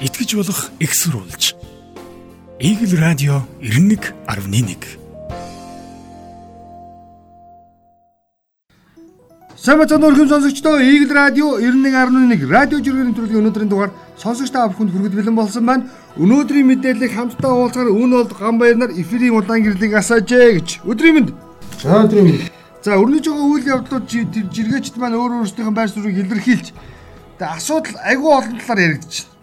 [0.00, 1.54] итгэж болох экссурулж.
[2.60, 4.76] Игэл радио 91.1
[9.56, 14.92] Сайн бацхан өрхөм сонсогчдоо Игэл радио 91.1 радио жиргэний төрлийн өнөөдрийн дугаар сонсогч та бүхэнд
[14.92, 15.88] хүргэж бэлэн болсон байна.
[16.16, 20.68] Өнөөдрийн мэдээллийг хамтдаа уулзахаар үн болд гамбаяр нар эфирийн удаан гэрлийг асаажээ гэж.
[20.84, 21.30] Өдрийн мэнд.
[21.80, 22.52] За өдрийн мэнд.
[22.84, 24.04] За өрнөж байгаа үйл явдлууд
[24.52, 26.70] жиргээчд маань өөр өөрсдийнхөө байр суурийг илэрхийлж
[27.40, 29.35] тэгээ асуудал айгүй олон талаар яригдчих.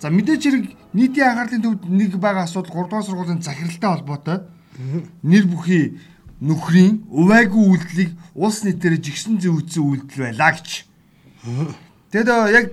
[0.00, 0.64] За мэдээж хэрэг
[0.96, 4.38] нийтийн анхаарлын төвд нэг байгаа асуудал 3 дугаар сургуулийн захиралтай холбоотой.
[5.20, 6.00] Нэр бүхий
[6.40, 10.88] нөхрийн увайгүй үйлдэлийг улс нийтээр жигсэн зүйцсэн үйлдэл байлаа гэж.
[12.16, 12.66] Тэгэд яг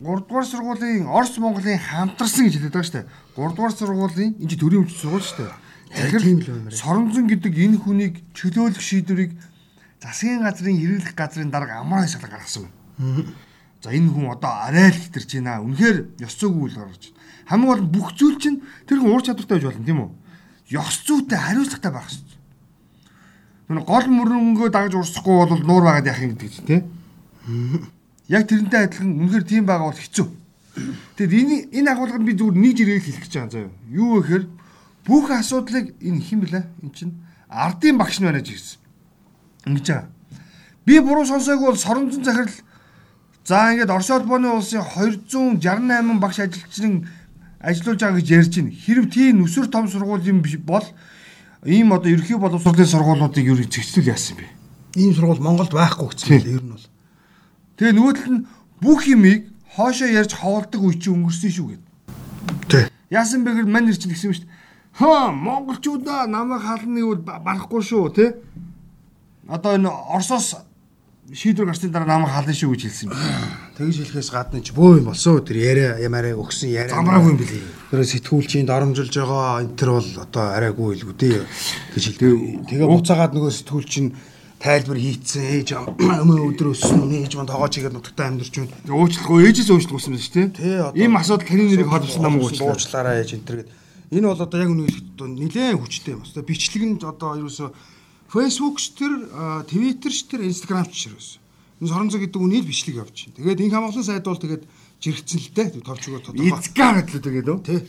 [0.00, 3.06] 3 дугаар сургуулийн Орос Монголын хамтарсан гэж шүү дээ.
[3.36, 5.52] 3 дугаар сургуулийн энэ төрийн өмч сургууль дээ.
[5.92, 9.36] Тэгэхээр Соронзон гэдэг энэ хүнийг чөлөөлөх шийдвэрийг
[10.00, 13.28] засгийн газрын хэрэглэх газрын дарга амраа шалга гаргасан байна.
[13.82, 15.58] За энэ хүн одоо арай л хитэрч байна.
[15.58, 17.18] Үнэхээр ёс зүйгүй үйл гаргаж байна.
[17.50, 20.10] Хамгийн гол бүх зүйл чинь тэр хүн уур чадвартай байж болно тийм үү?
[20.78, 22.38] Ёс зүйтэй хариуцлагатай байх хэрэгтэй.
[23.74, 26.82] Нүг гол мөрөнгөө дагаж урсахгүй бол нуур байгаад яах юм гэдэг чинь тийм.
[28.30, 30.28] Яг тэрнтэй адилхан үнэхээр тийм байгаа бол хэцүү.
[31.18, 33.74] Тэгэд энэ энэ агуулгад би зүгээр нэг жиргэл хэлэх гэж байгаа заяа.
[33.90, 34.44] Юу вэ гэхээр
[35.10, 36.62] бүх асуудлыг энэ хэн блэ?
[36.86, 37.14] Эн чинь
[37.50, 38.78] ардын багш нь байна гэж хэлсэн.
[39.66, 40.08] Ингэж байгаа.
[40.86, 42.54] Би буруу сонсоогүй бол соронзон захирал
[43.44, 47.08] За ингээд Орос улбооны улсын 268 багш ажилчнын
[47.58, 48.70] ажиллаж байгаа гэж ярьж байна.
[48.70, 50.86] Хэрв тийм нүсэр том сургууль юм бол
[51.66, 54.46] ийм одоо ерхий боловсролын сургуулиудыг юу зэгцлүүл яасан бэ?
[54.94, 56.86] Ийм сургууль Монголд байхгүй гэсэн юм ер нь бол.
[57.78, 58.46] Тэгээ нөгөө тал нь
[58.78, 61.82] бүх юмыг хоошоо ярьж хавуулдаг үе чи өнгөрсөн шүү гэд.
[62.70, 62.84] Тий.
[63.10, 64.54] Яасан бэ гэр мань нэр чинь гэсэн юм шүү дээ.
[65.02, 68.30] Хаа монголчуудаа намайг халныг бол барахгүй шүү тий.
[69.50, 70.62] Одоо энэ Оросоос
[71.32, 73.16] шийдвэр гарсны дараа намайг хална шүү гэж хэлсэн юм.
[73.80, 75.40] Тэгж хэлэхээс гадна ч бөө юм болсон.
[75.40, 76.92] Тэр яриа ямаараа өгсөн яриа.
[76.92, 77.64] Замраагүй юм билий.
[77.88, 81.40] Тэр сэтгүүлчийн доромжилж байгаа энэ тэр бол одоо арайгүй л үдээ
[81.96, 82.32] гэж хэлдэг.
[82.68, 84.06] Тэгээ буцаагаад нөгөө сэтгүүлчин
[84.60, 88.76] тайлбар хийцэн ээж өмнө өдөр өссөн үнэ ээж манд тоогооч игээд нутагтаа амьдарч байна.
[88.92, 91.00] Уучлахгүй ээжээс уучлах гэсэн юм шүү дээ.
[91.00, 92.76] Ийм асуудал таны нэрийг холбосон нам уучлаа.
[92.76, 93.70] Уучлаарай ээж энэ төр гэд.
[94.12, 96.22] Энэ бол одоо яг үнэ нэлээд хүчтэй юм.
[96.22, 97.68] Одоо бичлэг нь одоо ерөөсөө
[98.32, 99.12] Facebook ч тэр,
[99.68, 101.40] Twitter ч тэр, Instagram ч ерөөсөө.
[101.84, 103.36] Энэ соронзоо гэдэг үнийг бичлэг явж байна.
[103.36, 104.64] Тэгээд инх хамгаалсан сайд бол тэгээд
[105.02, 105.68] жиргцэн л дээ.
[105.84, 106.48] Товч өгөө тодорхой.
[106.48, 107.58] Эзгар гэдлээ тэгээд үү?
[107.66, 107.80] Тий.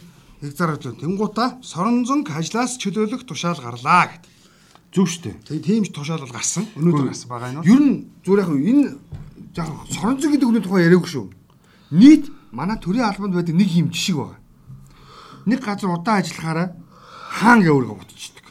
[0.43, 0.99] Эзгар гэдлээ.
[0.99, 4.25] Тэнгуута соронзон ажлаас чөлөөлөх тушаал гарлаа гэд.
[4.91, 5.35] Зөв шүү дээ.
[5.45, 6.65] Тэгээд тийм ч тушаал бол гарсан.
[6.73, 7.63] Өнөөдөр гарсан байгаа юм.
[7.63, 7.93] Ер нь
[8.25, 8.83] зүгээр яг энэ
[9.53, 11.25] яг соронзон гэдэг үний тухай яриаггүй шүү.
[11.93, 14.41] Нийт манай төрийн албанд байдаг нэг юм жишг байгаа.
[15.45, 16.67] Нэг газар удаан ажиллахаараа
[17.29, 18.42] хаан гэвэргээ ботчихдаг.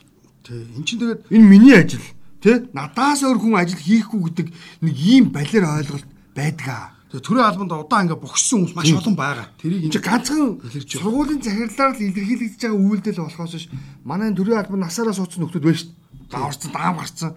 [0.43, 0.67] Тий.
[0.75, 2.03] Эн чинь тэгээд энэ миний ажил
[2.43, 4.49] тий надаас өөр хүн ажил хийхгүй гэдэг
[4.83, 6.99] нэг ийм балер ойлголт байдгаа.
[7.15, 9.47] Тэгээ төрийн албанд удаан ингээ бохирсон хүмүүс маш олон байгаа.
[9.63, 13.71] Тэрийг энэ ганцхан сургуулийн захирлаар л илэрхийлэгдэж байгаа үйлдэл болохоос ш
[14.03, 16.01] манай төрийн албанд насаараа суудсан нөхдүүд байна шүү дээ.
[16.33, 17.31] Дааварцсан, даам гарцсан.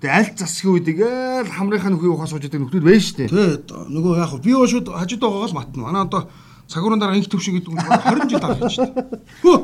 [0.00, 3.28] Тэгээ аль засгийн үед ингээл хамрынхаа нөхөй ухаас сууж байгаа нөхдүүд байна шүү дээ.
[3.28, 3.76] Тий.
[3.94, 5.84] Нөгөө яг би өө шууд хажууд байгаа л матна.
[5.84, 6.22] Манай одоо
[6.64, 9.04] цагуурын дараа инх төвшиг гэдэг нь 20 жил дараа шүү дээ.
[9.44, 9.56] Хөө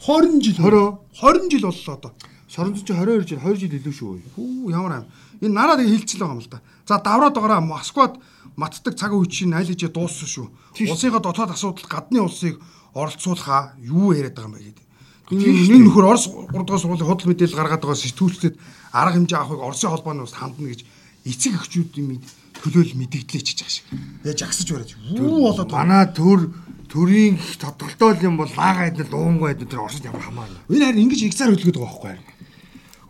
[0.00, 2.12] 20 жил 20 20 жил боллоо одоо.
[2.48, 4.20] Соронзон чи 22 жил 2 жил илүү шүү.
[4.34, 5.06] Хүү ямар аим.
[5.40, 6.60] Энэ нараад хэлчихлээ байгаа юм л да.
[6.88, 8.18] За давраад байгаараа Москвад
[8.56, 10.46] матдаг цаг үе чинь аль хэзээ дууссан шүү.
[10.88, 12.58] Улсынхаа дотоод асуудал гадны улсыг
[12.94, 14.86] оролцуулахаа юу яриад байгаа юм бэ гэдэг.
[15.30, 18.54] Энэ нөхөр Орос 3 дугаар сургуулийн худал мэдээлэл гаргаад байгаа сэтгүүлчдэд
[18.90, 20.82] арга хэмжээ авахыг Оросын холбооны ус хандна гэж
[21.22, 22.18] эцэг эхчүүдийн
[22.58, 23.86] төлөөл мэдэгдлээ чиж байгаа шиг.
[24.26, 24.90] Яаж агсаж бараж.
[25.14, 26.50] Юу болоод манай төр
[26.90, 30.50] төрийн тодголтол юм бол лаагаад л уунгүй байд тэр Оросд ямар хамаа.
[30.66, 32.26] Энэ харин ингэж игцаар хөдөлгөд байгаа байхгүй юу?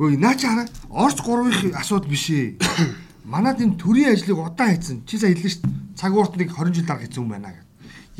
[0.04, 2.60] Өө наа чи хараа Орос 3-ын асуудал биш ээ.
[3.32, 5.08] Манад энэ төрийн ажлыг удаан хийсэн.
[5.08, 5.96] Чи сая хэллээ шүү дээ.
[5.96, 7.68] Цаг ууртныг 20 жил дарга хийсэн юм байна гэдэг.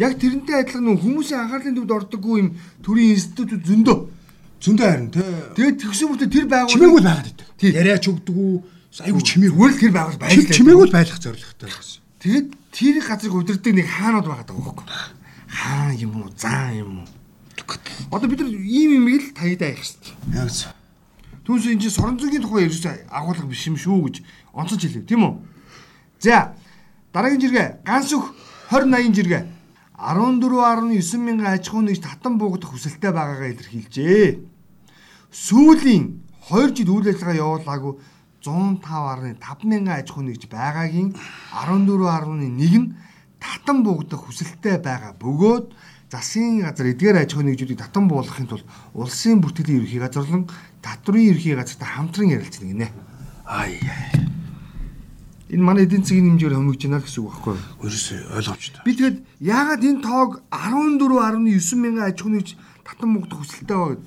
[0.01, 2.49] Яг тэрнтэй адилхан нөх хүмүүсийн анхаарлын төвд ордоггүй юм
[2.81, 3.99] төрийн институт зөндөө.
[4.65, 5.29] Зөндөө харин тий.
[5.61, 7.47] Тэгээд тэгсэн мөртөө тэр байгуул чимээгүй байгаад байдаг.
[7.61, 8.53] Яриач өгдөггүй.
[9.05, 10.57] Айгу чимээгүй л тэр байгуул байлаа.
[10.57, 12.01] Чимээгүй л байх зорилготой байсан.
[12.21, 15.20] Тэгээд тэр газрыг удирддаг нэг хаанууд байгаад байгаа байхгүй.
[15.51, 17.09] Хаан юм уу, заа юм уу?
[18.11, 20.15] Одоо бид нар ийм юм л таядаа явах хэрэгтэй.
[20.35, 20.71] Яг зөв.
[21.45, 24.17] Түүнээс энэ чинь соронзогийн тухай ерөөсөө агуулга биш юм шүү гэж
[24.55, 25.35] онцолж хэлв, тийм үү?
[26.23, 26.55] За,
[27.13, 28.31] дараагийн жиргээ ганс өх
[28.71, 29.43] 2080 жиргээ
[30.01, 34.39] 14.9 мянган аж ахуй нэгж татан буугдах хүсэлтэй байгаагаа илэрхийлжээ.
[35.29, 37.95] Сүүлийн 2 жил үйл ажиллагаа явуулаагүй
[38.41, 41.13] 105.5 мянган аж ахуй нэгж байгаагийн
[41.53, 42.97] 14.1 нь
[43.41, 45.67] татан буугдах хүсэлтэй байгаа бөгөөд
[46.13, 50.45] засгийн газар эдгээр аж ахуй нэгжүүдийг татан буулгахын тулд улсын бүртгэлийн ерхий газарлан
[50.85, 52.89] татврын ерхий газартай хамтран ярилцдаг гинэ.
[53.47, 53.81] Ай.
[55.51, 57.87] Энэ манай эдийн засгийн хэмжээгээр хомигж байна гэсэн үг байхгүй юу?
[57.87, 58.83] Ерөөсөө ойлгомжтой.
[58.87, 62.49] Би тэгээд яагаад энэ тоог 14.9 мянган аж ахуйн нэгж
[62.87, 64.03] татан мөнгөд хүсэлтэй байгаа гэд.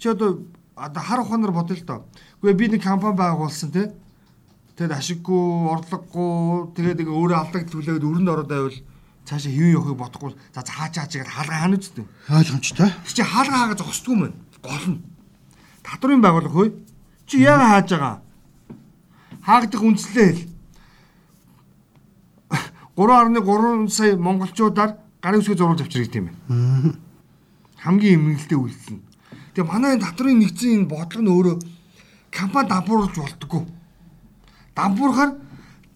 [0.00, 0.30] Чи одоо
[0.76, 2.00] одоо хар ухаанаар бодъё л доо.
[2.40, 3.86] Гэхдээ би нэг компани байгуулсан тий.
[4.82, 5.46] Тэгээд ашиггүй,
[5.78, 8.78] орлогогүй, тэгээд ингээ өөрөө алдаг төлөөд өрөнд ороод байвал
[9.22, 12.06] цаашаа хэвэн явахыг бодохгүй за цааш чаач гэдэг хаалга хаана үсттэй.
[12.26, 12.90] Ойлгомжтой.
[12.90, 14.34] Тэр чи хаалга хаагаа зогсдгүй мэн.
[14.58, 14.98] Гол нь.
[15.86, 16.70] Татврын байгууллага хөөе.
[17.30, 18.16] Чи яагаад хааж байгаа?
[19.46, 20.50] Хаагдах үндслээ хэл.
[22.98, 26.98] 3.3 сая монголчуудаар гарын үсгээ зурулж авчирдаг юм байна.
[27.86, 29.06] Хамгийн эмгэнэлтэй үйлдэл нь.
[29.54, 31.56] Тэгээ манай энэ татврын нэгдсэн энэ бодлого нь өөрөө
[32.34, 33.62] компани дампууруулж болтгоо.
[34.74, 35.36] Дампуурахаар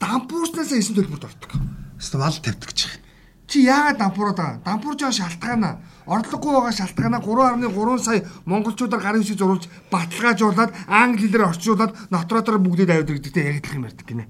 [0.01, 1.53] дампуурснаас эсэм төлбөрт ордог.
[1.99, 3.05] Хэвээ мал тавьдаг байна.
[3.47, 4.61] Чи яагаад дампуураад байгаа?
[4.65, 5.75] Дампуурж байгаа шалтгаанаа
[6.07, 12.91] орлогогүй байгаа шалтгаанаа 3.3 сая монголчуудаар гарын үсгийг зурулж баталгаажуулаад англи хэлээр орчуулад нотротоор бүгдээд
[12.91, 14.27] авдаг гэдэгтэй яригдлах юм ярьдаг гинэ.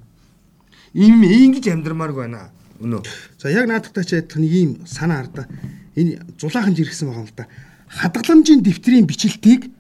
[0.97, 2.49] Им ингэж амьдрмааргүй байна.
[2.81, 3.05] Өнөө.
[3.41, 5.47] За яг наадахтай ч ядах нэг ийм санаа хардаа.
[5.97, 7.49] Энэ зулаахан жиргсэн байгаа юм л да.
[7.89, 9.73] Хадгаламжийн дэвтрийн бичлэлтийг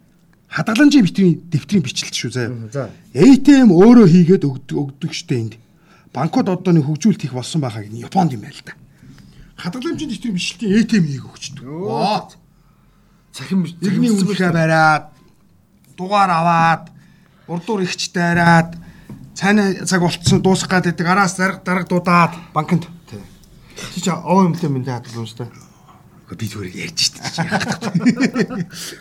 [0.48, 2.48] хадгаламжийн дэвтрийн дэвтрийн бичлэлт шүү заа.
[2.72, 2.90] За.
[3.14, 5.54] ATM өөрөө хийгээд өгдөг штэ энд.
[6.12, 8.75] Банкуд одоо нэг хөгжүүлэлт хийх болсон байхаа гэнэ Японд юм байл та.
[9.60, 11.64] Хадгаламжийн дэвтрийн бичлэлтийн ATM хийг өгчдөг.
[11.66, 12.31] Оо.
[13.32, 15.12] Цахим Иргэний үнэлгээ бариад
[15.98, 16.84] дугаар аваад
[17.49, 18.78] урдуур ихч дайраад
[19.34, 22.88] цаана цаг болцсон дуусах гад байдаг араас дарга дарга дуудаад банкнд
[23.94, 25.65] Чи чи овоо юмлээ мэндэ хадгалсан шүү дээ.
[26.34, 27.23] Би зүгээр ярьж штэ.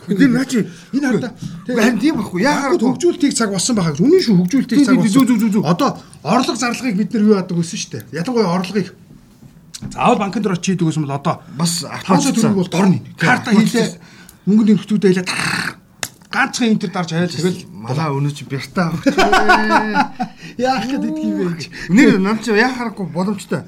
[0.06, 0.62] Тэр наа чи
[0.94, 1.34] Энэ хардаа
[1.66, 2.46] харин тийм байхгүй.
[2.46, 5.66] Яагаад хөгжүүлэлтийг цаг болсон байхаа үнэн шүү хөгжүүлэлтийг Тий, цаг болсон.
[5.66, 8.22] Одоо орлого зарлагыг бид нар юу яадаг гэсэн дээ.
[8.22, 8.94] Ялангуяа орлогыг
[9.90, 13.02] заавал банкнд дөр очиж хийдэг гэсэн бол одоо Бас тооцоо төлөв бол дорн.
[13.18, 13.98] Карта хийлээ
[14.46, 15.26] мөнгөнд нөхцүүдээ хэлээ
[16.36, 19.08] ганцхан интер дарж хайл тэгэл малаа өнөө чи бяртаа авах.
[20.60, 21.64] яах гэдэг юм бэ.
[21.96, 23.64] Нэр нам чи яа харахгүй боломжтой.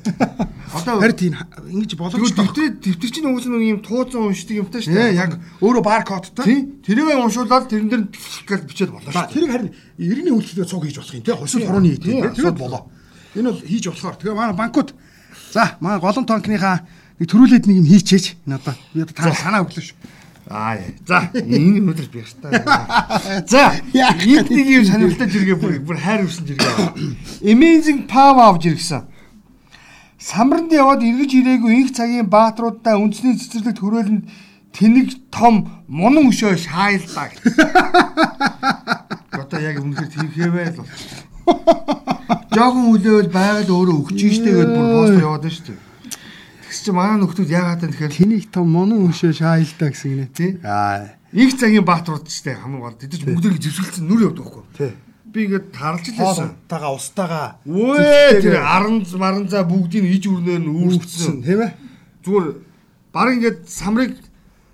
[0.76, 1.34] Одоо Харин тийм
[1.72, 2.44] ингэж боломжтой.
[2.44, 6.44] дэвтэр дэвтэр чинь уус нэг юм тууцсан уншдаг юмтай шүү Ээ яг өөрөө баркодтой.
[6.44, 9.32] тий тэрийг уншуулаад тэрэн дээр гэж бичээд болоо шүү.
[9.32, 11.36] тэрийг харин иргэний үйлчлэгээ цуг хийж болох юм тий.
[11.40, 12.20] Хосол хорооны хий тий.
[12.20, 12.92] Тэгээд болоо.
[13.36, 14.16] Энэ бол хийж болохоор.
[14.20, 14.92] Тэгээ манай банкуд
[15.54, 16.84] за манай голон тонкныхаа
[17.20, 18.26] нэг төрүүлээд нэг юм хийчээч.
[18.44, 19.98] Энэ одоо би одоо та санаа өглөө шүү.
[20.50, 20.80] Аа.
[21.06, 22.52] За энэ өнөдөр бяртаа.
[23.52, 26.64] За энд нэг юм сонирхолтой зэрэг бүр бүр хайр өгсөн зэрэг.
[27.52, 29.04] Amazing Power авч ирсэн.
[30.18, 34.24] Самранд яваад эргэж ирээгүй их цагийн бааtruудаа үндэсний цэцэрлэг төрөөлөнд
[34.72, 37.30] тэнэг том мунан өшөө шаайлдаа.
[39.38, 40.90] Одоо яг үнэхээр тийм хэвээ л бол.
[42.56, 45.87] Жохон хүлээвэл байгаль өөрөө өгч штэ гэдээ бүр пост яваад штэ.
[46.88, 50.32] Чи манай нөхдүүд яагаад вэ тэгэхээр Тэнийг том монон өшөө шаайлдаа гэсэн гинэ.
[50.32, 51.20] тий Аа.
[51.36, 54.64] их цагийн бааtruуд штэ хамгийн гол тэд ч бүгдийг зэвсгэлцэн нүр явдаг байхгүй.
[54.72, 54.92] Тий.
[55.28, 56.56] Би ингээд харж л байсан.
[56.64, 61.76] Хоолтойгоо устагаа Үе тэр аран маран за бүгдийг иж өрнөө нь үүрчсэн тийм ээ.
[62.24, 62.48] Зүгээр
[63.12, 64.16] баг ингээд самрыг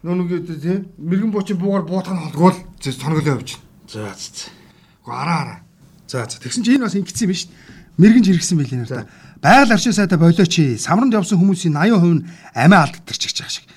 [0.05, 0.29] нөө нэг
[0.61, 3.57] тий мэрэгэн буучин буугаар буутах нь холгоол зэ тоноглоо явж.
[3.89, 4.53] За за.
[5.01, 5.59] Гэхдээ араа араа.
[6.05, 7.49] За за тэгсэн чинь энэ бас ингэсэн юм биш.
[7.97, 9.09] Мэргэн жиргсэн байл энэ нарт.
[9.43, 12.25] Байгаль орчин сайдаа болооч самранд явсан хүмүүсийн 80% нь
[12.55, 13.67] амиа алддаг ч гэж байгаа шиг.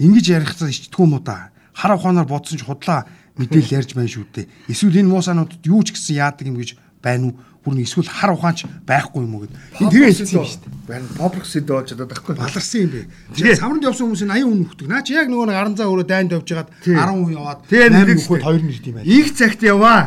[0.00, 1.50] Ингэж ярих ичдэггүй юм уу да.
[1.76, 3.04] Хар ухаанаар бодсон ч худлаа
[3.36, 4.46] мэдээлэл ярьж байна шүү дээ.
[4.68, 7.34] Эсвэл энэ муусаануудад юу ч гэсэн яадаг юм гэж байна уу?
[7.60, 9.52] Бүр нэг эсвэл хар ухаанч байхгүй юм уу гэд.
[9.84, 10.72] Энэ тэгээ хэлсэн юм шүү дээ.
[10.88, 12.32] Байн публик сэд болж чадаад байхгүй.
[12.40, 13.00] Баларсан юм бэ.
[13.36, 13.60] Тэгээ.
[13.60, 14.86] Самранд явсан хүмүүсийн 80% нь өгдөг.
[14.88, 16.96] Наа чи яг нөгөө нэг 10 цаа өөрөө дайнд явж хагаад Тий.
[16.96, 19.08] 10% яваад Тэгээ 8 нэг өгөхөд 2 нэрд юм байна.
[19.12, 20.00] Их цагт яваа.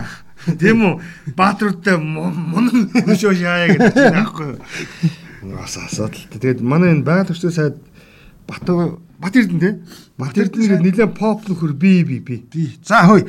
[0.60, 0.94] Тийм үү?
[1.38, 4.52] Баатруудтай мунан хөшөө шаая гэдэг чинь аахгүй.
[5.56, 6.24] Бас асуудал.
[6.36, 7.76] Тэгээд манай энэ байгаль орчин сайд
[8.48, 8.68] Бат
[9.24, 9.80] Бат Эрдэнэ те.
[10.18, 12.44] Бат Эрдэнэ нэлээд поп нөхөр би би би.
[12.44, 12.76] Би.
[12.84, 13.24] За хөөе.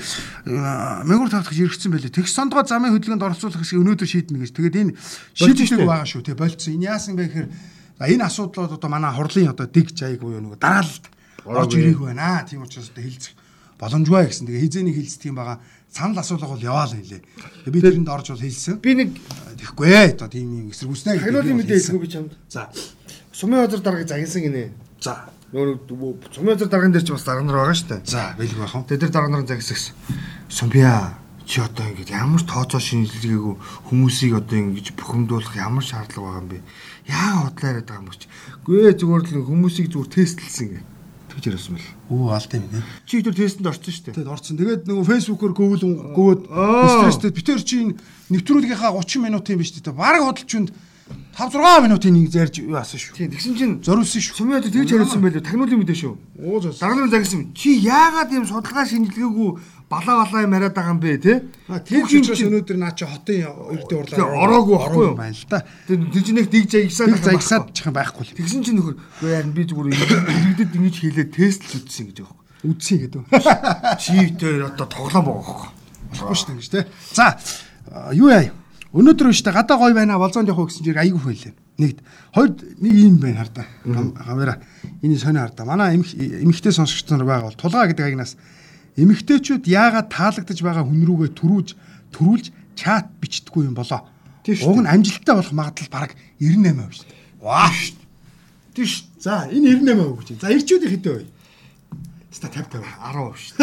[1.06, 2.10] Мэгүр тавтах иргэцсэн байлээ.
[2.10, 4.50] Тэгс сондгоо замын хөдөлгөөнд оролцуулах хэсгийг өнөөдөр шийднэ гэж.
[4.58, 4.92] Тэгээд энэ
[5.38, 6.26] шийдэлтэй байгаа шүү.
[6.26, 6.74] Тэг болцсон.
[6.74, 7.48] Энэ яасан бэ гэхээр
[7.94, 11.04] за энэ асуудлууд одоо манай хурлын одоо дэг жайг буюу нөгөө дараалалд
[11.46, 12.42] орж ирэх байна.
[12.42, 13.32] Тийм учраас одоо хэлцэх
[13.78, 14.46] боломжгүй гэсэн.
[14.50, 15.62] Тэгээ хизээний хэлцдэг юм байгаа.
[15.94, 17.22] Санал асуулга бол яваа л хэлээ.
[17.70, 18.82] Би тэрэнд орж бол хэлсэн.
[18.82, 19.14] Би нэг
[19.64, 20.08] Тэгэхгүй ээ.
[20.18, 22.36] Одоо тийм юм эсэргүүцнэ хагнуулын мэдээ хэлгүй би чамд.
[22.52, 22.68] За.
[23.32, 24.76] Сумын хазар даргаыг загинсан гинэ.
[25.00, 25.30] За.
[25.56, 28.02] Нөгөө сумын хазар дарган дээр ч бас дарга нар байгаа шүү дээ.
[28.04, 28.84] За, бэлэг байх уу?
[28.84, 29.96] Тэгээд тэр дарга нарын загисагс.
[30.52, 31.16] Сумбиа
[31.48, 33.54] чи одоо ингэж ямар тооцоо шинжилгээгүй
[33.88, 36.58] хүмүүсийг одоо ингэж бухимдуулах ямар шаардлага байгаа юм бэ?
[37.08, 38.28] Яа худлаа яриад байгаа юм чи?
[38.68, 40.80] Гүй зүгээр л хүмүүсийг зүгээр тестлсэн гэ.
[41.34, 41.90] Тэгж ярьсан бэл.
[42.14, 42.82] Оо, алт юм нэ.
[43.06, 44.14] Чи тэр тестэнд орсон шүү дээ.
[44.22, 44.54] Тэгэд орсон.
[44.58, 45.82] Тэгээд нөгөө фэйсбүүкээр гүйл
[46.14, 47.10] гүвэд Аа.
[47.10, 47.98] стресстэй битэр чинь
[48.30, 49.90] нэвтрүүлгийнхаа 30 минутын биш дээ.
[49.92, 50.70] Бараг хөдөлчөнд
[51.34, 53.18] 5 6 минутын нэг зарж юу асан шүү.
[53.18, 54.54] Тийм тэгсэн чинь Зориулсан шүү.
[54.54, 55.42] Одоо тэгж хариулсан байлоо.
[55.42, 56.14] Тагнуулын мэдээ шүү.
[56.40, 56.78] Оо зас.
[56.78, 57.40] Дараагийн загсан.
[57.52, 59.50] Чи яагаад ийм судалгаа шинжилгээгүй
[59.90, 61.34] балаа балаа юм яриад байгаа юм бэ те?
[61.68, 65.16] А тийм ч учраас өнөөдөр наа чи хотын Тэгээ, урлаа ороогүй байхгүй юу?
[65.18, 65.58] байна л да.
[65.90, 68.34] Тэр дижнэх дэг жагсаад Тэг загсаад чих юм байхгүй л.
[68.38, 72.38] Тэгсэн чинь нөхөр үгүй яа би зүгээр иргэдэд ингэж хийлээ тест л үтсэн гэж байгаа.
[72.64, 73.22] Үдсий гэдэг.
[74.00, 75.68] Чивтээр одоо тоглоом байгаа байхгүй.
[76.14, 76.80] Болохгүй шүү дээ гэж те.
[77.12, 77.36] За
[78.16, 78.63] юу яа.
[78.94, 81.52] Өнөөдөр шүү дээ гадаа гой байна болзоонд явах гэсэн чинь айгүй хөлөө.
[81.82, 81.98] Нэгд
[82.30, 83.66] хоёрд нэг юм байна хардаа.
[83.82, 84.62] Камера.
[85.02, 85.66] Энийг сонио хардаа.
[85.66, 88.38] Манай эмэгтэй сонсогч нар байгаа бол тулгаа гэдэг агнаас
[88.94, 91.70] эмэгтэйчүүд яагаад таалагдж байгаа хүн рүүгээ төрүүлж
[92.14, 92.46] төрүүлж
[92.78, 94.06] чат бичдэггүй юм болоо.
[94.46, 97.18] Тийм шүү Уг нь амжилттай болох магадлал бараг 98% шүү дээ.
[97.42, 97.74] Ваа.
[98.78, 99.02] Тийм ш.
[99.18, 100.38] За энэ 98% гэж.
[100.38, 101.26] За ирчүүдийн хэдэн вэ?
[102.30, 103.10] Ста 50 50.
[103.10, 103.58] 10 ш.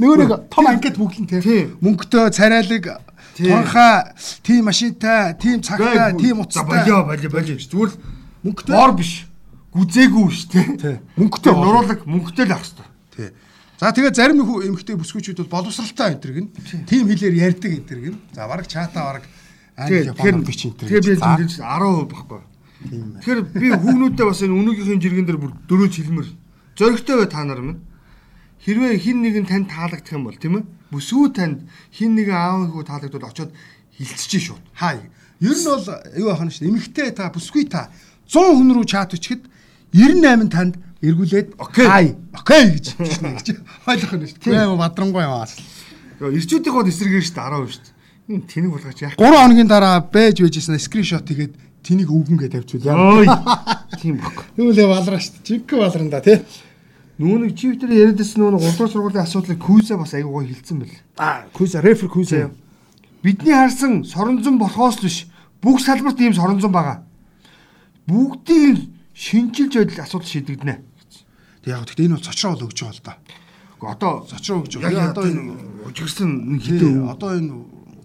[0.00, 1.76] Нөгөө нэг том анкет бүгд нь Тийм.
[1.80, 2.84] Мөнгөтэй, царайлаг.
[3.46, 6.64] Тонхаа, тим машинтай, тим цагтай, За утастай.
[6.66, 7.68] болио болио болио ш.
[7.70, 7.96] Зүгээр л
[8.42, 8.74] Мөнгөтэй.
[8.74, 9.26] бор биш.
[9.74, 10.62] Гүзээгүй ш те.
[10.74, 10.96] Тий.
[11.14, 12.88] Мөнгөтэй нуруулаг мөнгөтэй л ах хэвээр.
[13.14, 13.28] Тий.
[13.78, 16.46] За тэгээ зарим нөхөө эмэгтэй бүсгүүчүүд бол боловсралтай энэ гин.
[16.88, 18.16] Тим хэлээр ярьдаг энэ гин.
[18.34, 19.22] За бараг чата бараг
[19.78, 22.42] англи Тэгээ япон бич энэ тэгээ би зэмлэж 10% баггүй.
[23.22, 26.28] Тэгэхээр би хүүгнүүдэд бас энэ өнөөгийнхээ жиргэн дээр бүр дөрөж хэлмэр.
[26.74, 27.82] Зөрөгтэй бай та нар минь.
[28.66, 30.64] Хэрвээ хин нэг нь танд таалагдах юм бол тийм ээ.
[30.92, 33.52] Бүсгүй танд хин нэг аав хүү таалагдвал очоод
[33.98, 34.64] хилцчихэж шууд.
[34.74, 35.00] Хай.
[35.40, 35.84] Ер нь бол
[36.16, 36.68] юу ахна шүү.
[36.68, 37.88] Эмэгтэй та бүсгүй та
[38.28, 39.44] 100 хүн рүү чат өчгөд
[39.92, 42.16] 98 танд эргүүлээд Окей.
[42.34, 43.46] Окей гэж бичнэ гэж.
[43.86, 44.42] Ойлгох нь шүү.
[44.42, 45.46] Тийм бадрангуй аа.
[46.18, 47.96] Ирчүүдийн хот эсрэгээр шүү дээ 10% шүү.
[48.28, 49.16] Энэ тэнэг болгооч яах.
[49.16, 51.54] 3 хоногийн дараа байж байжсэн скриншот хийгээд
[51.86, 52.98] тэнийг өвгөнгээ тавьчихвал яа.
[53.22, 53.26] Ой.
[54.02, 54.44] Тийм баг.
[54.58, 55.40] Юу лээ балраа шүү.
[55.46, 56.42] Жинхэнэ балранда тий.
[57.18, 60.94] Нүүн нэг чивтер яриадсэн нүүн 3 дугаар сургуулийн асуудлыг күйзэ бас аягүй гоё хэлсэн бэл.
[61.18, 62.50] А күйза рефер күйза.
[63.26, 65.26] Бидний харсан соронзон болохоос л биш.
[65.58, 67.02] Бүх салбарт ийм соронзон байгаа.
[68.06, 68.86] Бүгдийг
[69.18, 70.74] шинжилж байдал асуудал шийдэгдэнэ.
[71.66, 73.14] Тэг яг гэхдээ энэ бол цочроо бол өгч байгаа л да.
[73.82, 75.10] Одоо Цочроо өгч байгаа.
[75.10, 75.42] одоо энэ
[75.90, 77.50] ужигсан нэг Тий, хитэн одоо энэ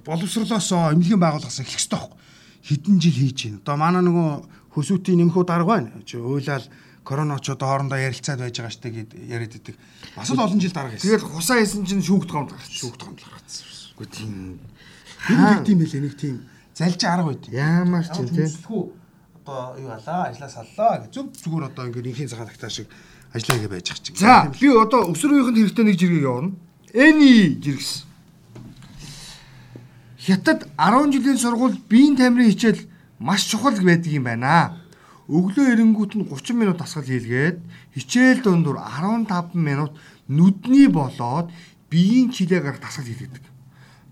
[0.05, 2.17] боловсрлоосоо эмнэлгийн байгууллагаас эхлэх хэрэгтэй байхгүй.
[2.65, 3.61] Хэдэн жил хийж байна.
[3.61, 4.29] Одоо манай нөгөө
[4.73, 5.89] хөсөөтийн нэмхүү дарга байна.
[6.01, 6.65] Чи уйлал
[7.03, 9.75] корона ч одоо хоорондоо ярилцаад байж байгаа штэ гэд яриад идэг.
[10.15, 11.19] Бас л олон жил дарга хийсэн.
[11.19, 12.71] тэгэл хусаа хийсэн чинь шүүгд гомд гарч.
[12.79, 13.67] шүүгт гомдол гаргацсан.
[13.99, 14.59] Үгүй тийм.
[15.29, 16.35] Нэг тийм байлээ нэг тийм
[16.73, 17.43] залж арга байд.
[17.51, 18.47] Яамаар ч юм те.
[19.43, 22.87] Одоо юу алаа ажлаа саллаа гэж зөв зүгээр одоо ингээд инхийн цагаан тагтаа шиг
[23.35, 24.15] ажиллаа гэж байж байгаа чинь.
[24.15, 26.55] За би одоо өсвөрийнхөнд хэрэгтэй нэг жиргэг явуулна.
[26.95, 28.07] Эни жиргс.
[30.23, 32.87] Хятад 10 жилийн сургууль биеийн тамирын хичээл
[33.19, 34.82] маш чухал байдаг юм байна.
[35.31, 37.63] Өглөө эренгүүт нь 30 минут дасгал хийлгээд
[37.95, 39.95] хичээл дундуур 15 минут
[40.27, 41.47] нүдний болоод
[41.87, 43.43] биеийн чилээ гарах дасгал хийлгэдэг.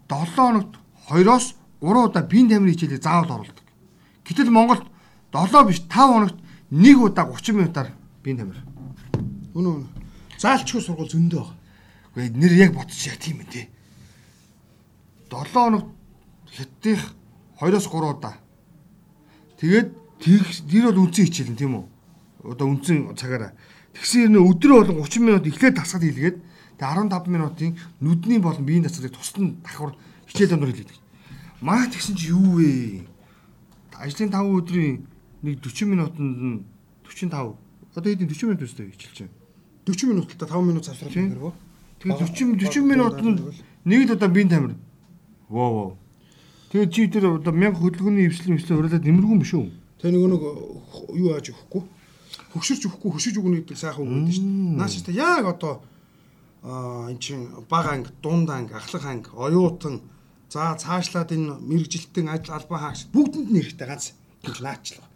[0.07, 0.79] 7 хоногт
[1.11, 3.67] 2-оос 3 удаа биеийн тамирын хичээлийг заавал оруулдаг.
[4.23, 4.87] Гэтэл Монголд
[5.35, 6.37] 7 биш 5 хоногт
[6.71, 7.89] 1 удаа 30 минутаар
[8.23, 8.63] биеийн тамир.
[9.51, 9.87] Үнэ үнэ.
[10.39, 11.59] Заалчгүй сургууль зөндөө байгаа.
[12.15, 13.65] Гэхдээ нэр яг бодчих яг тийм ээ тий.
[15.27, 15.91] 7 хоног
[16.47, 17.03] хятадих
[17.59, 18.35] 2-оос 3 удаа.
[19.59, 21.85] Тэгээд тэр бол үнцэн хичээлэн тийм үү?
[22.53, 23.57] Одоо үнцэн цагаараа.
[23.97, 26.37] Тэгсэн юм өдрөө болон 30 минут эхлээд дасгал хийлгээд
[26.77, 29.97] тэгээд 15 минутын нүдний болон биеийн дасгалыг тусдан давхар
[30.29, 31.01] хичээл дондор хийлгээд.
[31.61, 33.05] Маа тэгсэн чи юу вэ?
[33.97, 35.05] Ажлын 5 өдрийн
[35.41, 36.57] нэг 40 минутанд нь
[37.05, 37.57] 45
[37.97, 39.35] одоо хэдийн 40 минут өстэй хичээлж байна.
[39.85, 41.53] 40 минут л та 5 минут завсрах гэрвөө.
[42.01, 43.37] Тэгээд 40 40 минутанд
[43.85, 44.73] нэг л удаа биеийн тамир.
[45.49, 45.89] Воо воо.
[46.71, 49.80] Тэгээд чи тэр одоо 1000 хөдөлгөөний эвслэн эвслэн уралдаад нэмэргүй юм биш үү?
[50.01, 50.43] Тэгээ нөгөө нэг
[51.15, 51.83] юу ааж өгөхгүй.
[52.51, 54.77] Хөгшөрч өгөхгүй, хөшөж өгнө гэдэг сайхан үг гэдэг шүү дээ.
[54.81, 55.73] Наач та яг одоо
[56.65, 60.01] аа эн чин баг анги, дунд анги, ахлах анги, оюутан
[60.49, 64.05] за цаашлаад энэ мэрэгжилтэн ажил албан хаагч бүгдэнд нь хэрэгтэй ганц
[64.43, 65.07] наачлаа.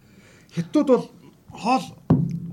[0.54, 1.04] Хятадууд бол
[1.50, 1.84] хоол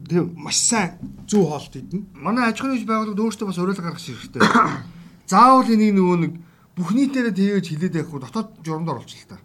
[0.09, 0.33] Тийм.
[0.35, 2.05] маш сайн зүү хоолт идэнэ.
[2.13, 4.41] Манай аж ахуйн байгууллагад өөрсдөө бас уриалга гаргах хэрэгтэй.
[5.31, 6.33] Заавал энийг нөгөө нэг
[6.75, 9.37] бүх нийтээрээ тэгэж хилээд явахгүй дотоод журамд оруулчих л та.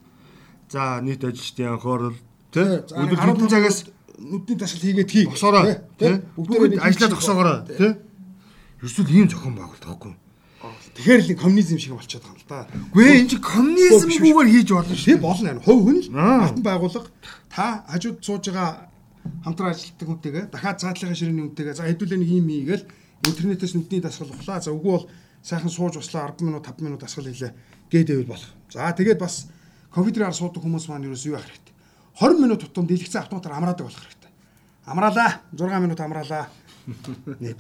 [0.69, 2.19] За нийт ажилчдын анхаарал
[2.53, 3.79] тий өдөр хэдэн цагаас
[4.19, 5.27] нүдний дасгал хийгээд хий.
[5.27, 5.65] босоороо
[5.99, 7.93] тий бүгд Бүгдээрээ ажиллаад зогсоогоороо тий
[8.79, 10.15] Ерөөсөл ийм зохион байгуулалт байхгүй.
[10.95, 12.67] Тэгэхээр л коммунизм шиг болчиход байгаа юм л та.
[12.95, 15.61] Гүй энэ чи коммунизмгүйгээр хийж болно шүү Тэг болно юм.
[15.63, 16.47] Хувь хүн л Аа.
[16.47, 17.11] хатан байгууллага
[17.51, 18.91] та хажууд сууж байгаа
[19.47, 22.85] хамтран ажилладаг хүнтэйгээ дахиад цаатлын ширээний хүнтэйгээ за хэдүүлээ нэг юм хийгээл
[23.27, 24.63] интернетээс нүдний дасгал ухлаа.
[24.63, 25.07] За үгүй бол
[25.43, 27.55] сайхан сууж услаа 10 минут 5 минут дасгал хийлээ.
[27.91, 28.51] Гээдэвэл болох.
[28.71, 29.47] За тэгээд бас
[29.95, 31.68] компьютераар суудаг хүмүүс маань юу юу яах хэрэгтэй.
[32.21, 34.31] 20 минут тутам дэлгэцэн автоматар амраадаг болох хэрэгтэй.
[34.87, 35.41] Амраалаа.
[35.53, 36.49] 6 минут амраалаа.
[37.41, 37.57] Нэг.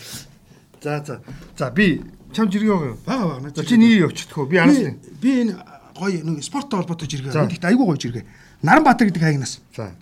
[0.82, 1.20] За за.
[1.56, 2.98] За би чам жиргээ байгаа юу?
[3.06, 3.52] Бага бага.
[3.54, 4.48] За чи нэг явчихдаг.
[4.48, 5.54] Би араас би энэ
[5.94, 7.32] гоё нэг спорттой холбоотой жиргээ.
[7.32, 8.24] Тэгэхдээ айгүй гоё жиргээ.
[8.62, 9.60] Наранбаатар гэдэг хайгнаас.
[9.76, 9.94] За.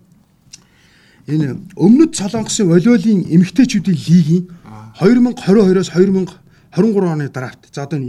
[1.26, 4.44] Энэ өмнөд Солонгосын волейболын эмэгтэйчүүдийн лигийн
[5.00, 7.68] 2022-оос 2023 оны драфт.
[7.72, 8.00] За одоо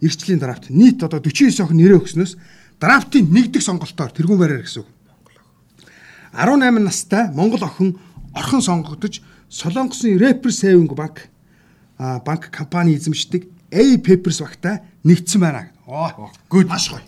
[0.00, 2.36] эрсдлийн драфт нийт одоо 49 охин нэрээ өгснөөс
[2.80, 4.88] драфтын нэгдэх сонголтоор тэргүүн барьаар гэсэн үг.
[6.32, 7.98] 18 настай Монгол охин
[8.34, 11.28] орхон сонгогдож Солонгосын Rapper Saving Bank
[11.98, 15.70] а банк компани эзэмшдэг A Papers багтай нэгдсэн байна.
[15.86, 16.66] Оо, good.
[16.66, 17.02] Маш гоё.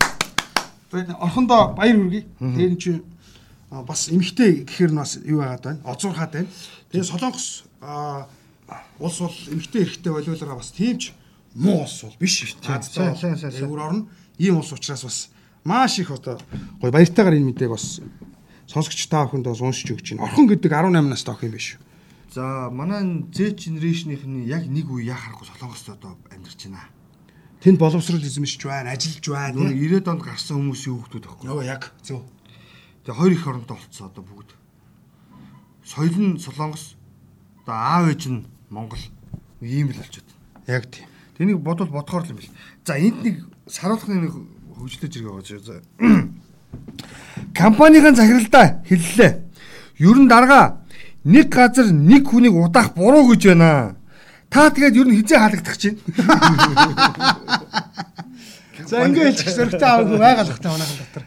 [0.91, 2.25] Тэгээд орхондоо баяр хүргэе.
[2.39, 3.03] Тэр нь чинь
[3.71, 5.79] бас эмхтэй гэхээр нь бас юу байгаад байна?
[5.83, 6.47] Озуурхаад байна.
[6.91, 7.63] Тэгээд Солонгос
[8.99, 11.11] улс бол эмхтэй эрэхтэй волиулаараа бас тийм ч
[11.55, 12.83] муу улс бол биш сайн.
[13.65, 14.07] Өвөр орно.
[14.37, 15.29] Ийм улс учраас бас
[15.63, 16.37] маш их одоо
[16.79, 17.99] гоё баяртайгаар энэ мэдээг бас
[18.67, 20.27] сонсогч та бүхэнд бас уншиж өгч байна.
[20.27, 21.77] Орхон гэдэг 18 настай охин биш.
[22.33, 26.89] За манай Z generation-ийн яг нэг үе яа харахгүй Солонгост одоо амьдарч байна.
[27.61, 29.53] Тэнд боловсрол эзэмшиж байна, ажиллаж байна.
[29.53, 31.47] Нөгөө 90-ад онд гарсан хүмүүсийн хүүхдүүд байхгүй.
[31.47, 32.25] Нөгөө яг зөв.
[33.05, 34.49] Тэгээ хоёр их оронтой болцсон одоо бүгд.
[35.85, 36.97] Соёл нь Солонгос,
[37.63, 38.43] одоо аав ээж нь
[38.73, 38.99] Монгол.
[39.61, 40.27] Ийм л болчиход.
[40.67, 41.07] Яг тийм.
[41.37, 42.51] Тэнийг бодвол бодохоор л юм бэл.
[42.83, 44.33] За энд нэг саруулхны нэг
[44.73, 46.32] хөгжлөж ирэх байгаа.
[47.53, 49.31] Компанийн захиралдаа хэллээ.
[49.99, 50.81] Ер нь дарга
[51.23, 53.95] нэг газар нэг хүнийг удаах буруу гэж байна.
[54.49, 55.99] Та тэгээд ер нь хизээ хаалгадах чинь.
[58.89, 61.23] За ингээд хэлчих зөрөгтэй аваагүй байгалахтай манайхан дотор.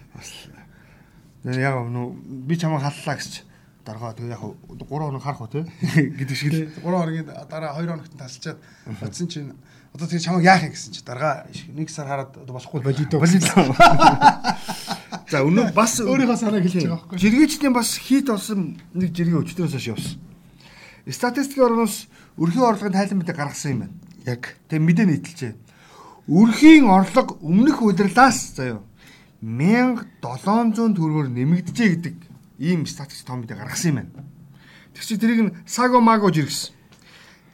[1.47, 2.06] Яг нөө
[2.47, 3.47] би чамайг халлаа гэж
[3.87, 5.62] даргаа тэгээ яг 3 хоног харах уу те
[6.18, 8.59] гэдэг шиг л 3 хоногийн дараа 2 хоногт тасалчаад
[8.99, 9.54] бодсон чинь
[9.95, 13.23] одоо тэгээ чамайг яах юм гэсэн чи даргаа нэг сар хараад болохгүй болидоо.
[13.23, 13.75] болидоо.
[15.30, 17.18] За өнөө бас Өөрийнхөө санааг хэлж байгаа байхгүй.
[17.18, 20.21] Жиргээчдийн бас хийт болсон нэг жиргээ өчтөрөөс хойш явсан.
[21.06, 22.06] Статистикийн орноос
[22.38, 23.95] өрхийн орлогын тайлан мэдээ гаргасан юм байна.
[24.26, 25.52] Яг Тэгээ мэдээ нийтэлжээ.
[26.30, 28.83] Өрхийн орлого өмнөх удирлаас заяа
[29.42, 32.16] 1700 төгрөгөөр нэмэгдэжээ гэдэг
[32.59, 34.26] ийм статистик том мэдээ гаргасан юм байна.
[34.95, 36.75] Тэг чи тэрийг нь саго маго жиргсэн.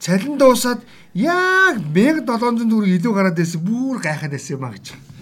[0.01, 0.81] Цалин дуусаад
[1.13, 5.12] яг 1700 төгрөг илүү гараад байсан бүр гайхаад байсан юм а гэж.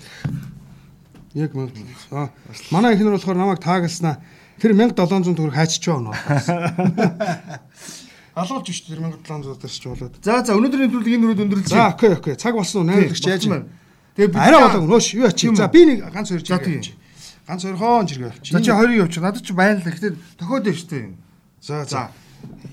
[1.33, 1.71] Яг мөн.
[2.11, 2.29] Аа
[2.71, 4.19] манай ихнэр болохоор намайг таагалснаа
[4.59, 6.15] тэр 1700 төгрөг хайчиж байгаа нөө.
[8.35, 10.15] Алуулж шүү тэр 1700 дээрч болоод.
[10.23, 11.67] За за өнөөдрийн нэвтрүүлэг энэ өрөөд өндөрлөж.
[11.71, 12.89] За окей окей цаг болсон уу?
[12.91, 13.67] Найрлагч яаж байна?
[14.15, 15.51] Тэгээ Арай болоо нөөш юу ачи.
[15.55, 16.95] За би нэг ганц хоёр авчи.
[17.47, 18.51] Ганц хоёр хоон жиргээ авчи.
[18.55, 19.15] За чи хоёрыг явууч.
[19.19, 21.11] Надад чи байна л гэхдээ тохиод байна шүү дээ.
[21.59, 22.11] За За.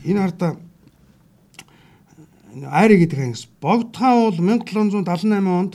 [0.06, 0.56] Энэ хардаа
[2.66, 5.74] Айри гэдэг ангис Богдхан бол 1778 онд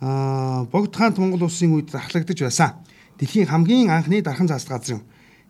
[0.00, 2.78] аа Богдхаант Монгол улсын үед захлагдж байсан.
[3.18, 5.02] Дэлхийн хамгийн анхны дархан цаас газар юм.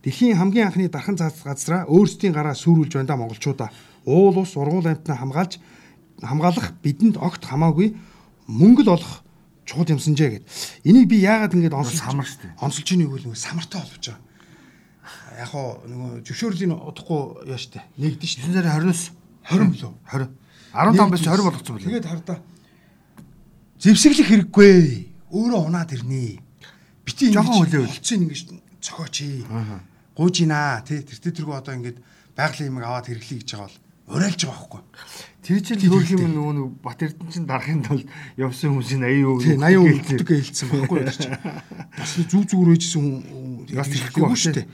[0.02, 3.68] Дэлхийн хамгийн анхны дархан цаас газраа өөрсдийн гараа сүрүүлж байна да монголчуудаа.
[4.08, 5.60] Уул ус ургуул амтнаа хамгаалж
[6.24, 7.92] хамгаалах бидэнд огт хамаагүй
[8.48, 9.20] мөнгө л олох
[9.68, 10.44] чухал юмсанжээ гэд.
[10.88, 12.56] Энийг би яагаад ингэж онцолж самар штэ.
[12.56, 14.24] онцолж ийн үгүй л нөгөө самартай боловч байгаа.
[15.44, 17.84] Яг хоо нөгөө зөвшөөрлийн удахгүй яа штэ.
[18.00, 18.48] Нэгдэн штэ.
[18.48, 19.02] 9 сарын 20-оос
[19.44, 19.92] 20 билүү?
[20.08, 20.32] 20.
[20.72, 21.88] 15 биш 20 болгоцсон билээ.
[22.00, 22.38] Тэгээд хардаа
[23.78, 24.74] зэвсэглэх хэрэггүй.
[25.30, 26.42] Өөрөө унаад ирнэ.
[27.06, 27.86] Бити Жохон хөлөө.
[27.86, 28.40] Болцсон ингэж
[28.82, 29.16] цохооч.
[30.18, 31.96] Гуужинаа тий тэр тэр тэргүй одоо ингэж
[32.34, 33.78] байгалийн юм аваад хэрэглэе гэж байгаа бол
[34.18, 34.82] уриалж байгаа байхгүй.
[35.46, 39.56] Тэр чинь хөөх юм нөгөө Бат Эрдэнэ чинь дарахын тулд явсан хүмүүсийн 80 юу Тий
[39.56, 41.28] 80 өгдөг хэлсэн байхгүй юу чи.
[41.94, 43.14] Бас зүг зүгээр үйжсэн хүн
[43.78, 44.66] Бас хэрэглэхгүй ихгүй байна шүү дээ.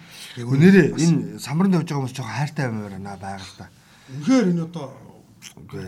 [0.49, 3.67] Өнөөдөр энэ самбарнд явж байгаа хүмүүс жоохон хайртай юм байна байгаль та.
[4.15, 4.87] Үнэхээр энэ одоо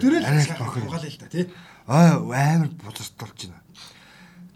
[0.04, 1.44] тэрэл арай л да тий.
[1.86, 3.62] Амар бузартолж байна.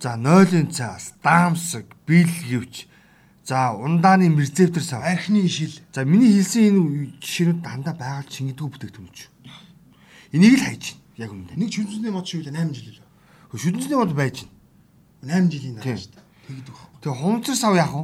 [0.00, 2.86] За нойлын цаас, даамсаг, бэлгэвч.
[3.44, 5.02] За ундааны мерзептер сав.
[5.04, 5.72] Архины шил.
[5.92, 9.28] За миний хэлсэн энэ жишээнүүд дандаа байгаль чингэдэггүй бүтээгдэхүүн ч.
[10.32, 11.00] Энийг л хайж байна.
[11.20, 11.58] Яг үнэндээ.
[11.60, 13.58] Нэг шүнзний мод шиг үлээ 8 жил лөө.
[13.60, 14.36] Шүдэнсний мод байж
[15.20, 15.44] байна.
[15.44, 16.24] 8 жилийн дараа шүү дээ.
[16.48, 16.86] Тэгэд өгөх.
[17.04, 18.02] Тэгээ хумцар сав яах вэ?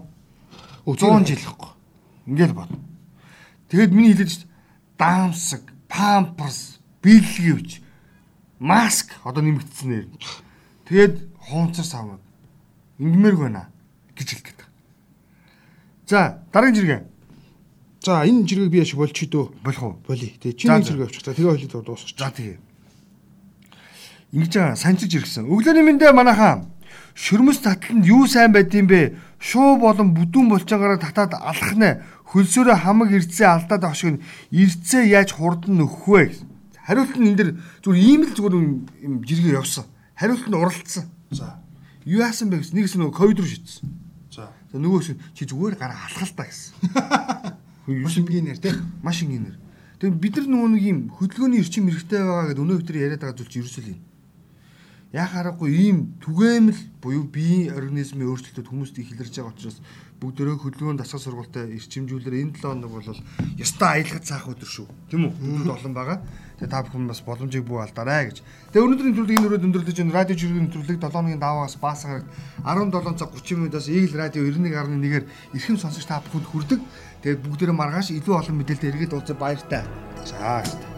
[0.84, 1.72] Өчигдөр 100 жил гэхгүй.
[2.26, 2.70] Ингээл бод.
[3.72, 4.54] Тэгэд миний хэлээд шүү дээ.
[5.00, 7.85] Даамсаг, памперс, бэлгэвч,
[8.58, 10.06] маск одоо нэмэгдсэн нэр.
[10.88, 12.18] Тэгээд хумцар сав
[12.98, 13.68] ингмэрг байна
[14.16, 14.58] гэж хэлдэг.
[16.06, 17.02] За, дараагийн жиргээ.
[18.00, 19.52] За энэ жиргэг би яш болчих дөө.
[19.64, 19.98] Болох уу?
[20.06, 20.32] Боли.
[20.40, 20.92] Тэгээ чи За, нэг за.
[20.94, 21.34] жиргээ авчих та.
[21.34, 22.16] Тэгээ хоёлоо дуусчих.
[22.18, 22.58] За тэгээ.
[24.32, 25.50] Ингэж байгаа санчиж иргсэн.
[25.50, 26.64] Өглөөний мэндэ манайхаа
[27.16, 29.16] шөрмөс татланд юу сайн байдсан бэ?
[29.40, 32.00] Шуу болон бүдүүн болчоогоор татаад алах нэ.
[32.30, 36.22] Хөлсөөрөө хамаг ирцээ алдаад нь ирцээ яаж хурдан нөхөх вэ?
[36.30, 36.55] гэсэн.
[36.86, 37.50] Хариулт нь энэ дэр
[37.82, 39.84] зүгээр ийм л зүгээр юм- жиргээ явсан.
[40.14, 41.04] Хариулт нь уралдсан.
[41.34, 41.58] За.
[42.06, 42.78] Юу яасан бэ гэсэн.
[42.78, 43.90] Нэгс нөгөө ковид руу шийдсэн.
[44.30, 44.48] За.
[44.70, 46.72] За нөгөөс чи зүгээр гараа алхал та гэсэн.
[48.06, 48.74] Маш энгийнээр тий.
[49.02, 49.56] Маш ингээнэр.
[49.98, 53.38] Тэгээ бид нар нөгөө нэг юм хөдөлгөөний эрчим хэрэгтэй байгаа гэдэг өнөө өдөр яриад байгаа
[53.38, 54.00] зүйл чи ерөөсөө л юм.
[55.12, 59.78] Яг харахгүй ийм түгээмэл буюу биеийн организмын өөрчлөлтөд хүмүүст ихэлэрж байгаа учраас
[60.18, 63.20] бүгдөө хөдөлгөөнд дасгал сургалтад ирчимжүүлэр энэ 7 хоног бол
[63.60, 64.88] ёстой аялахад цаах өдөр шүү.
[65.12, 65.62] Тийм үү?
[65.62, 66.18] Өдрүүд олон байгаа.
[66.56, 68.40] Тэгээ та бүхэн бас боломжийг бүү алдаарай гэж.
[68.72, 72.30] Тэгээ өнөөдрийн энэ өрөөд өндөрлөж энэ радио жиргэний нэвтрүүлэг 7 хоногийн даваагаас баасан гарагт
[72.64, 76.80] 17 цаг 30 минутаас Eagle радио 91.1-ээр эрхэм сонсогч та бүхэнд хүрдэг.
[77.20, 79.84] Тэгээ бүгдээрээ маргааш илүү олон мэдээлэлд эргээд уулзах баяртай.
[80.24, 80.95] За.